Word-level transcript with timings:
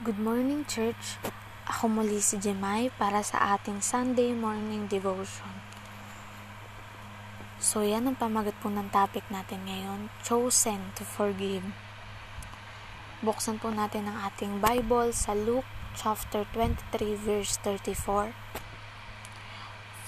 Good 0.00 0.16
morning, 0.16 0.64
church. 0.64 1.20
Ako 1.68 1.92
muli 1.92 2.24
si 2.24 2.40
Jemai 2.40 2.88
para 2.96 3.20
sa 3.20 3.52
ating 3.52 3.84
Sunday 3.84 4.32
morning 4.32 4.88
devotion. 4.88 5.60
So, 7.60 7.84
yan 7.84 8.08
ang 8.08 8.16
pamagat 8.16 8.56
po 8.64 8.72
ng 8.72 8.88
topic 8.88 9.28
natin 9.28 9.68
ngayon, 9.68 10.08
Chosen 10.24 10.96
to 10.96 11.04
Forgive. 11.04 11.68
Buksan 13.20 13.60
po 13.60 13.68
natin 13.68 14.08
ang 14.08 14.24
ating 14.24 14.64
Bible 14.64 15.12
sa 15.12 15.36
Luke 15.36 15.68
chapter 15.92 16.48
23 16.56 16.80
verse 17.20 17.60
34. 17.60 18.32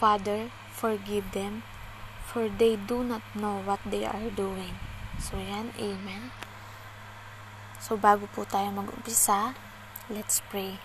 Father, 0.00 0.48
forgive 0.72 1.36
them, 1.36 1.68
for 2.24 2.48
they 2.48 2.80
do 2.80 3.04
not 3.04 3.20
know 3.36 3.60
what 3.68 3.84
they 3.84 4.08
are 4.08 4.32
doing. 4.32 4.72
So, 5.20 5.36
yan, 5.36 5.76
Amen. 5.76 6.32
So, 7.76 8.00
bago 8.00 8.24
po 8.32 8.48
tayo 8.48 8.72
mag-umpisa, 8.72 9.52
Let's 10.12 10.44
pray. 10.52 10.76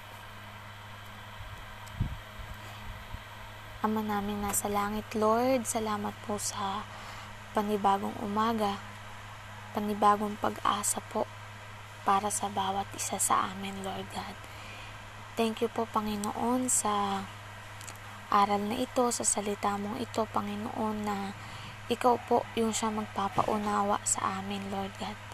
Ama 3.83 3.99
namin 3.99 4.39
nasa 4.39 4.71
langit, 4.71 5.03
Lord, 5.19 5.67
salamat 5.67 6.15
po 6.23 6.39
sa 6.39 6.87
panibagong 7.51 8.15
umaga, 8.23 8.79
panibagong 9.75 10.39
pag-asa 10.39 11.03
po 11.11 11.27
para 12.07 12.31
sa 12.31 12.47
bawat 12.47 12.87
isa 12.95 13.19
sa 13.19 13.51
amin, 13.51 13.83
Lord 13.83 14.07
God. 14.15 14.35
Thank 15.35 15.59
you 15.59 15.67
po, 15.75 15.83
Panginoon, 15.91 16.71
sa 16.71 17.27
aral 18.31 18.63
na 18.63 18.79
ito, 18.79 19.11
sa 19.11 19.27
salita 19.27 19.75
mong 19.75 19.99
ito, 19.99 20.23
Panginoon, 20.23 21.03
na 21.03 21.35
ikaw 21.91 22.15
po 22.31 22.47
yung 22.55 22.71
siya 22.71 22.95
magpapaunawa 22.95 23.99
sa 24.07 24.39
amin, 24.39 24.71
Lord 24.71 24.95
God. 25.03 25.26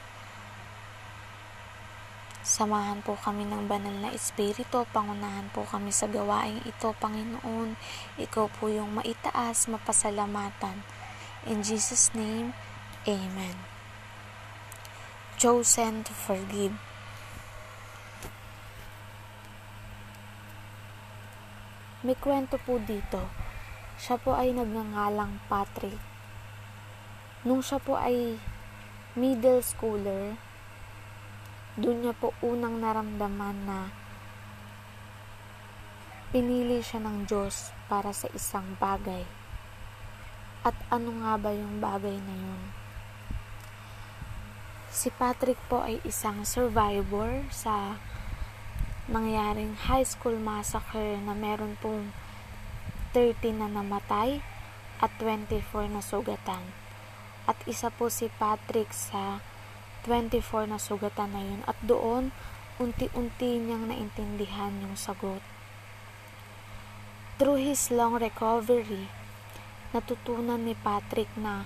Samahan 2.43 2.99
po 2.99 3.15
kami 3.15 3.47
ng 3.47 3.71
banal 3.71 3.95
na 4.03 4.11
Espiritu, 4.11 4.83
pangunahan 4.91 5.47
po 5.55 5.63
kami 5.63 5.95
sa 5.95 6.11
gawaing 6.11 6.59
ito, 6.67 6.91
Panginoon. 6.99 7.79
Ikaw 8.19 8.51
po 8.59 8.67
yung 8.67 8.99
maitaas, 8.99 9.71
mapasalamatan. 9.71 10.83
In 11.47 11.63
Jesus' 11.63 12.11
name, 12.11 12.51
Amen. 13.07 13.63
Chosen 15.39 16.03
to 16.03 16.11
forgive. 16.11 16.75
May 22.03 22.19
kwento 22.19 22.59
po 22.59 22.75
dito. 22.75 23.31
Siya 23.95 24.19
po 24.19 24.35
ay 24.35 24.51
nagngangalang 24.51 25.39
Patrick. 25.47 25.95
Nung 27.47 27.63
siya 27.63 27.79
po 27.79 27.95
ay 27.95 28.35
middle 29.15 29.63
schooler, 29.63 30.35
doon 31.73 32.05
niya 32.05 32.13
po 32.13 32.37
unang 32.45 32.77
naramdaman 32.77 33.57
na 33.65 33.89
pinili 36.29 36.81
siya 36.85 37.01
ng 37.01 37.25
Diyos 37.25 37.73
para 37.89 38.13
sa 38.13 38.29
isang 38.33 38.77
bagay. 38.77 39.25
At 40.61 40.77
ano 40.93 41.13
nga 41.21 41.33
ba 41.37 41.49
yung 41.49 41.81
bagay 41.81 42.13
na 42.13 42.35
yun? 42.37 42.61
Si 44.93 45.09
Patrick 45.09 45.57
po 45.65 45.81
ay 45.81 45.97
isang 46.05 46.45
survivor 46.45 47.41
sa 47.49 47.97
nangyaring 49.09 49.73
high 49.89 50.05
school 50.05 50.37
massacre 50.37 51.17
na 51.21 51.33
meron 51.33 51.73
pong 51.81 52.13
30 53.17 53.61
na 53.61 53.67
namatay 53.69 54.45
at 55.01 55.09
24 55.17 55.89
na 55.89 56.01
sugatan. 56.05 56.63
At 57.49 57.57
isa 57.65 57.89
po 57.89 58.07
si 58.13 58.29
Patrick 58.37 58.93
sa 58.93 59.41
24 60.03 60.67
na 60.67 60.79
sugatan 60.79 61.31
na 61.31 61.41
yun 61.43 61.61
at 61.63 61.75
doon 61.83 62.35
unti-unti 62.77 63.61
niyang 63.61 63.87
naintindihan 63.87 64.73
yung 64.83 64.97
sagot. 64.99 65.39
Through 67.39 67.63
his 67.63 67.89
long 67.89 68.19
recovery, 68.19 69.09
natutunan 69.93 70.61
ni 70.65 70.75
Patrick 70.75 71.29
na 71.39 71.65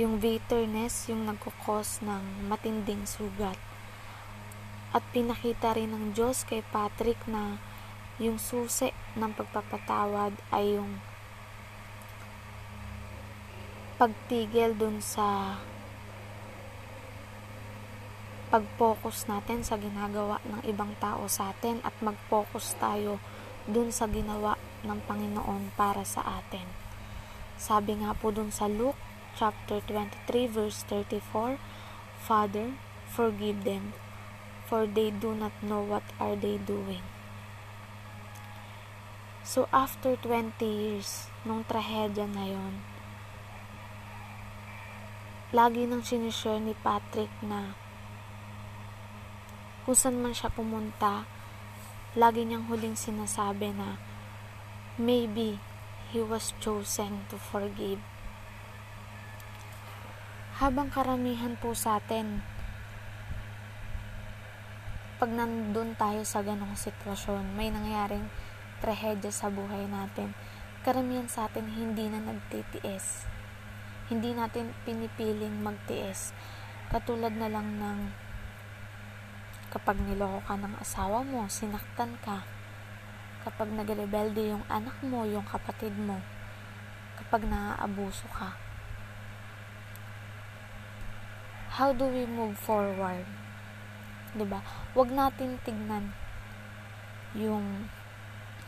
yung 0.00 0.16
bitterness 0.16 1.12
yung 1.12 1.28
nagkukos 1.28 2.00
ng 2.00 2.48
matinding 2.48 3.04
sugat. 3.04 3.60
At 4.92 5.04
pinakita 5.12 5.76
rin 5.76 5.92
ng 5.92 6.16
Diyos 6.16 6.44
kay 6.44 6.64
Patrick 6.72 7.20
na 7.28 7.60
yung 8.20 8.36
susi 8.36 8.92
ng 9.16 9.32
pagpapatawad 9.32 10.36
ay 10.52 10.76
yung 10.76 11.00
pagtigil 13.96 14.76
dun 14.76 14.98
sa 14.98 15.56
pag-focus 18.52 19.32
natin 19.32 19.64
sa 19.64 19.80
ginagawa 19.80 20.36
ng 20.44 20.60
ibang 20.68 20.92
tao 21.00 21.24
sa 21.24 21.56
atin 21.56 21.80
at 21.88 21.96
mag-focus 22.04 22.76
tayo 22.76 23.16
dun 23.64 23.88
sa 23.88 24.04
ginawa 24.04 24.60
ng 24.84 25.00
Panginoon 25.08 25.72
para 25.72 26.04
sa 26.04 26.20
atin. 26.20 26.68
Sabi 27.56 28.04
nga 28.04 28.12
po 28.12 28.28
dun 28.28 28.52
sa 28.52 28.68
Luke 28.68 29.00
chapter 29.40 29.80
23 29.88 30.52
verse 30.52 30.84
34, 30.84 31.56
Father, 32.20 32.76
forgive 33.08 33.64
them, 33.64 33.96
for 34.68 34.84
they 34.84 35.08
do 35.08 35.32
not 35.32 35.56
know 35.64 35.80
what 35.80 36.04
are 36.20 36.36
they 36.36 36.60
doing. 36.60 37.00
So 39.40 39.64
after 39.72 40.12
20 40.20 40.60
years 40.60 41.32
nung 41.48 41.64
trahedya 41.64 42.28
na 42.28 42.52
yon, 42.52 42.84
lagi 45.56 45.88
nang 45.88 46.04
sinishare 46.04 46.60
ni 46.60 46.76
Patrick 46.76 47.32
na 47.40 47.80
kung 49.82 49.98
saan 49.98 50.22
man 50.22 50.30
siya 50.30 50.50
pumunta, 50.54 51.26
lagi 52.14 52.46
niyang 52.46 52.70
huling 52.70 52.94
sinasabi 52.94 53.74
na 53.74 53.98
maybe 55.00 55.58
he 56.14 56.20
was 56.20 56.54
chosen 56.62 57.26
to 57.32 57.40
forgive. 57.40 57.98
Habang 60.62 60.92
karamihan 60.92 61.58
po 61.58 61.74
sa 61.74 61.98
atin, 61.98 62.44
pag 65.18 65.30
nandun 65.34 65.98
tayo 65.98 66.22
sa 66.22 66.46
ganong 66.46 66.78
sitwasyon, 66.78 67.58
may 67.58 67.72
nangyaring 67.72 68.30
trahedya 68.78 69.34
sa 69.34 69.50
buhay 69.50 69.90
natin, 69.90 70.34
karamihan 70.86 71.26
sa 71.26 71.50
atin 71.50 71.66
hindi 71.66 72.06
na 72.06 72.22
nagtitiis. 72.22 73.26
Hindi 74.10 74.34
natin 74.34 74.74
pinipiling 74.86 75.62
magtiis. 75.62 76.34
Katulad 76.90 77.32
na 77.38 77.48
lang 77.48 77.80
ng 77.80 77.98
Kapag 79.72 79.96
niloko 80.04 80.44
ka 80.44 80.52
ng 80.60 80.76
asawa 80.84 81.24
mo, 81.24 81.48
sinaktan 81.48 82.20
ka. 82.20 82.44
Kapag 83.40 83.72
nagrebelde 83.72 84.52
yung 84.52 84.60
anak 84.68 85.00
mo, 85.00 85.24
yung 85.24 85.48
kapatid 85.48 85.96
mo. 85.96 86.20
Kapag 87.16 87.48
naaabuso 87.48 88.28
ka. 88.36 88.52
How 91.72 91.96
do 91.96 92.04
we 92.04 92.28
move 92.28 92.52
forward? 92.60 93.24
'Di 94.36 94.44
ba? 94.44 94.60
Huwag 94.92 95.08
natin 95.08 95.56
tignan 95.64 96.12
yung 97.32 97.88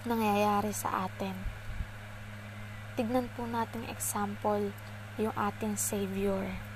nangyayari 0.08 0.72
sa 0.72 1.04
atin. 1.04 1.36
Tignan 2.96 3.28
po 3.36 3.44
natin 3.44 3.84
example 3.92 4.72
yung 5.20 5.36
ating 5.36 5.76
Savior 5.76 6.73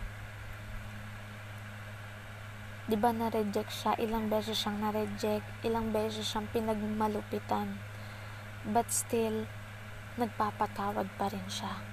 'Di 2.89 2.97
ba 2.97 3.13
na-reject 3.13 3.69
siya? 3.69 3.93
Ilang 4.01 4.33
beses 4.33 4.57
siyang 4.57 4.81
na-reject, 4.81 5.45
ilang 5.61 5.93
beses 5.93 6.25
siyang 6.25 6.49
pinagmalupitan. 6.49 7.77
But 8.65 8.89
still, 8.89 9.45
nagpapatawad 10.17 11.13
pa 11.21 11.29
rin 11.29 11.45
siya. 11.53 11.85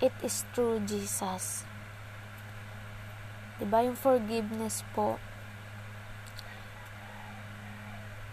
It 0.00 0.16
is 0.24 0.48
true 0.56 0.80
Jesus. 0.80 1.68
'Di 3.60 3.68
ba 3.68 3.84
yung 3.84 4.00
forgiveness 4.00 4.80
po? 4.96 5.20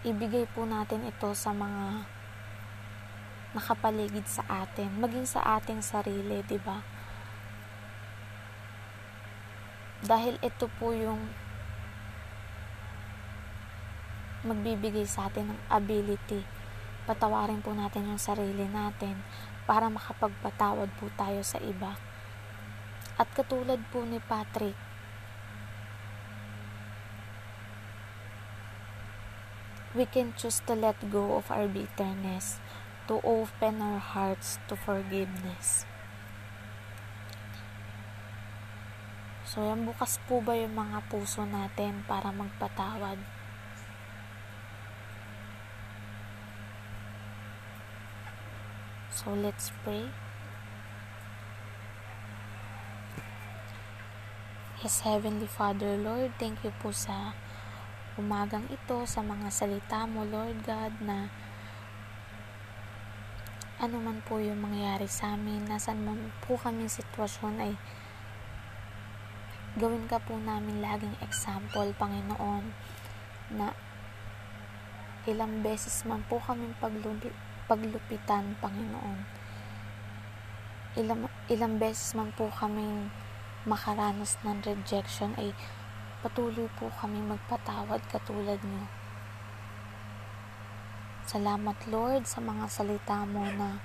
Ibigay 0.07 0.47
po 0.55 0.63
natin 0.63 1.05
ito 1.05 1.29
sa 1.35 1.51
mga 1.51 2.07
nakapaligid 3.51 4.25
sa 4.31 4.47
atin, 4.47 4.95
maging 4.95 5.27
sa 5.27 5.59
ating 5.59 5.83
sarili, 5.83 6.39
'di 6.47 6.57
ba? 6.63 7.00
Dahil 10.01 10.41
ito 10.41 10.65
po 10.81 10.93
yung 10.97 11.29
magbibigay 14.41 15.05
sa 15.05 15.29
atin 15.29 15.53
ng 15.53 15.59
ability. 15.69 16.41
Patawarin 17.05 17.61
po 17.61 17.73
natin 17.77 18.09
yung 18.09 18.21
sarili 18.21 18.65
natin 18.65 19.21
para 19.69 19.85
makapagpatawad 19.89 20.89
po 20.97 21.13
tayo 21.13 21.45
sa 21.45 21.61
iba. 21.61 21.97
At 23.21 23.29
katulad 23.37 23.85
po 23.93 24.01
ni 24.01 24.17
Patrick, 24.17 24.73
we 29.93 30.09
can 30.09 30.33
choose 30.33 30.63
to 30.65 30.73
let 30.73 30.97
go 31.13 31.37
of 31.37 31.53
our 31.53 31.69
bitterness, 31.69 32.57
to 33.05 33.21
open 33.21 33.83
our 33.83 34.01
hearts 34.01 34.57
to 34.65 34.73
forgiveness. 34.73 35.85
So, 39.51 39.67
yan 39.67 39.83
bukas 39.83 40.15
po 40.31 40.39
ba 40.39 40.55
yung 40.55 40.79
mga 40.79 41.11
puso 41.11 41.43
natin 41.43 42.07
para 42.07 42.31
magpatawad? 42.31 43.19
So, 49.11 49.35
let's 49.35 49.75
pray. 49.83 50.07
Yes, 54.79 55.03
Heavenly 55.03 55.51
Father, 55.51 55.99
Lord, 55.99 56.31
thank 56.39 56.63
you 56.63 56.71
po 56.79 56.95
sa 56.95 57.35
umagang 58.15 58.71
ito, 58.71 59.03
sa 59.03 59.19
mga 59.19 59.51
salita 59.51 60.07
mo, 60.07 60.23
Lord 60.23 60.63
God, 60.63 60.95
na 61.03 61.27
ano 63.83 63.99
man 63.99 64.23
po 64.23 64.39
yung 64.39 64.63
mangyayari 64.63 65.11
sa 65.11 65.35
amin, 65.35 65.67
nasan 65.67 66.07
man 66.07 66.31
po 66.39 66.55
kami 66.55 66.87
sitwasyon 66.87 67.59
ay 67.59 67.75
gawin 69.79 70.03
ka 70.11 70.19
po 70.19 70.35
namin 70.35 70.83
laging 70.83 71.15
example, 71.23 71.87
Panginoon, 71.95 72.75
na 73.55 73.71
ilang 75.23 75.63
beses 75.63 76.03
man 76.03 76.25
po 76.27 76.43
kami 76.43 76.75
paglupit, 76.83 77.31
paglupitan, 77.71 78.59
Panginoon. 78.59 79.19
Ilang, 80.99 81.31
ilang 81.47 81.79
beses 81.79 82.11
man 82.11 82.35
po 82.35 82.51
kaming 82.51 83.07
makaranas 83.63 84.35
ng 84.43 84.59
rejection 84.65 85.31
ay 85.39 85.55
patuloy 86.19 86.67
po 86.75 86.91
kami 86.99 87.23
magpatawad 87.23 88.03
katulad 88.11 88.59
niyo. 88.59 88.85
Salamat 91.23 91.77
Lord 91.87 92.27
sa 92.27 92.43
mga 92.43 92.67
salita 92.67 93.23
mo 93.23 93.47
na 93.55 93.79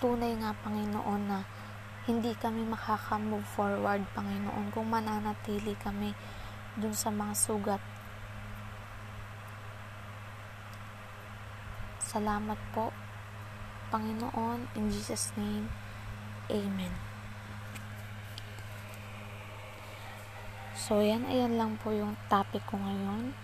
tunay 0.00 0.32
nga 0.40 0.56
Panginoon 0.64 1.22
na 1.28 1.44
hindi 2.04 2.36
kami 2.36 2.68
makaka-move 2.68 3.44
forward 3.48 4.04
Panginoon 4.12 4.68
kung 4.72 4.92
mananatili 4.92 5.72
kami 5.80 6.12
dun 6.76 6.92
sa 6.92 7.08
mga 7.08 7.32
sugat. 7.32 7.82
Salamat 11.96 12.60
po 12.76 12.92
Panginoon 13.88 14.68
in 14.76 14.92
Jesus 14.92 15.32
name. 15.40 15.70
Amen. 16.52 16.92
So, 20.76 21.00
yan, 21.00 21.24
ayan 21.24 21.56
lang 21.56 21.80
po 21.80 21.94
yung 21.96 22.12
topic 22.28 22.60
ko 22.68 22.76
ngayon. 22.76 23.43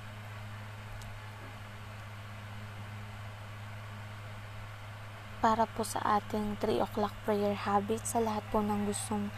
Para 5.40 5.64
po 5.64 5.82
sa 5.82 6.20
ating 6.20 6.60
3 6.60 6.84
o'clock 6.84 7.16
prayer 7.24 7.56
habit. 7.56 8.04
Sa 8.04 8.20
lahat 8.20 8.44
po 8.52 8.60
ng 8.60 8.84
gustong 8.84 9.32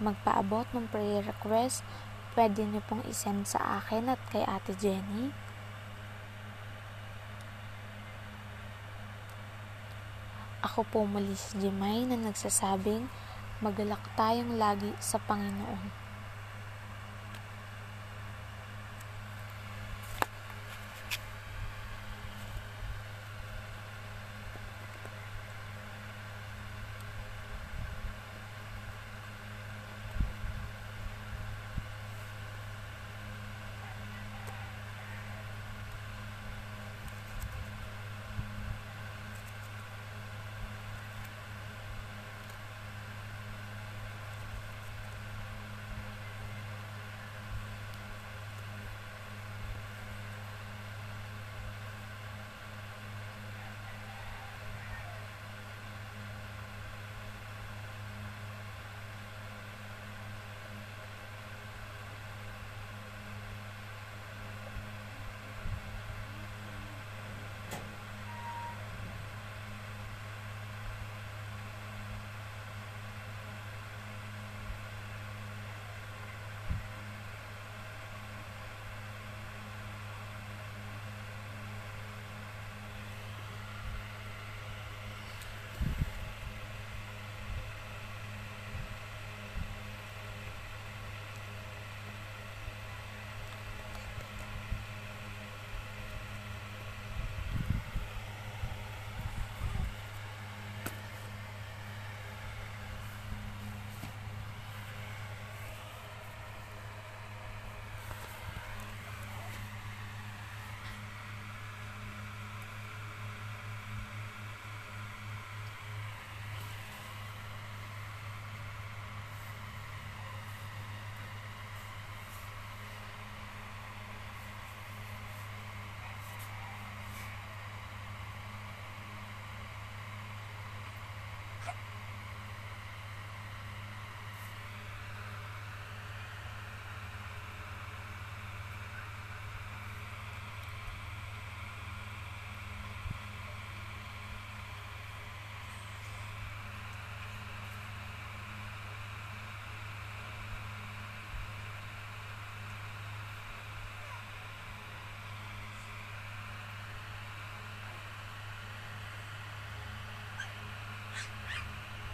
magpaabot 0.00 0.66
ng 0.72 0.88
prayer 0.88 1.22
request 1.22 1.84
pwede 2.32 2.64
nyo 2.64 2.80
pong 2.88 3.04
isend 3.04 3.44
sa 3.44 3.78
akin 3.80 4.08
at 4.08 4.20
kay 4.32 4.42
ate 4.42 4.72
Jenny. 4.80 5.30
Ako 10.64 10.88
po 10.88 11.04
muli 11.04 11.36
si 11.36 11.60
Jemay 11.60 12.08
na 12.08 12.16
nagsasabing 12.16 13.12
magalak 13.60 14.00
tayong 14.16 14.56
lagi 14.56 14.90
sa 14.98 15.20
Panginoon 15.20 16.01